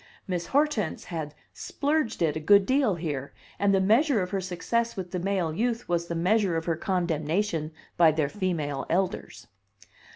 [0.27, 4.95] Miss Hortense had "splurged it" a good deal here, and the measure of her success
[4.95, 9.45] with the male youth was the measure of her condemnation by their female elders.